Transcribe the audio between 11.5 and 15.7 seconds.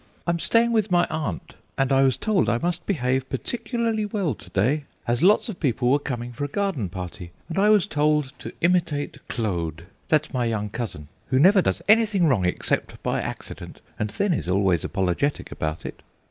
does anything wrong except by accident, and then is always apologetic